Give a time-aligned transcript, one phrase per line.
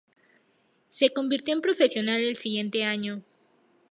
[0.89, 3.21] Se convirtió en profesional el siguiente año.